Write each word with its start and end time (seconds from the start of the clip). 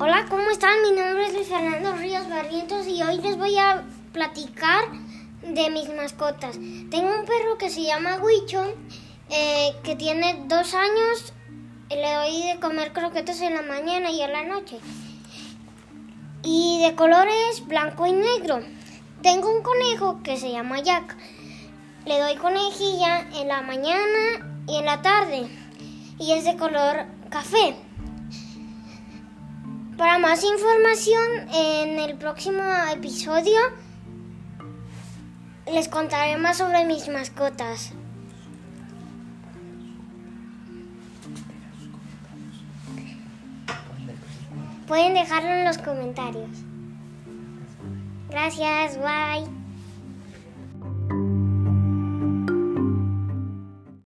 Hola, 0.00 0.26
¿cómo 0.30 0.48
están? 0.50 0.80
Mi 0.82 0.92
nombre 0.92 1.26
es 1.26 1.34
Luis 1.34 1.48
Fernando 1.48 1.92
Ríos 1.94 2.28
Barrientos 2.28 2.86
y 2.86 3.02
hoy 3.02 3.16
les 3.16 3.36
voy 3.36 3.58
a 3.58 3.82
platicar 4.12 4.84
de 5.42 5.70
mis 5.70 5.92
mascotas. 5.92 6.56
Tengo 6.88 7.18
un 7.18 7.24
perro 7.24 7.58
que 7.58 7.68
se 7.68 7.82
llama 7.82 8.20
Huicho, 8.22 8.62
eh, 9.28 9.74
que 9.82 9.96
tiene 9.96 10.44
dos 10.46 10.74
años. 10.74 11.32
Le 11.90 12.14
doy 12.14 12.46
de 12.46 12.60
comer 12.60 12.92
croquetas 12.92 13.40
en 13.40 13.54
la 13.54 13.62
mañana 13.62 14.12
y 14.12 14.22
en 14.22 14.32
la 14.32 14.44
noche. 14.44 14.78
Y 16.44 16.80
de 16.84 16.94
colores 16.94 17.66
blanco 17.66 18.06
y 18.06 18.12
negro. 18.12 18.60
Tengo 19.20 19.52
un 19.52 19.64
conejo 19.64 20.22
que 20.22 20.36
se 20.36 20.52
llama 20.52 20.80
Jack. 20.80 21.16
Le 22.06 22.20
doy 22.20 22.36
conejilla 22.36 23.26
en 23.34 23.48
la 23.48 23.62
mañana 23.62 24.62
y 24.68 24.76
en 24.76 24.84
la 24.84 25.02
tarde. 25.02 25.48
Y 26.20 26.34
es 26.34 26.44
de 26.44 26.56
color 26.56 27.06
café. 27.30 27.87
Para 29.98 30.16
más 30.20 30.44
información 30.44 31.48
en 31.52 31.98
el 31.98 32.16
próximo 32.16 32.62
episodio 32.94 33.58
les 35.66 35.88
contaré 35.88 36.36
más 36.36 36.58
sobre 36.58 36.84
mis 36.84 37.08
mascotas. 37.08 37.92
Pueden 44.86 45.14
dejarlo 45.14 45.50
en 45.50 45.64
los 45.64 45.78
comentarios. 45.78 46.48
Gracias, 48.30 48.98
bye. 48.98 49.67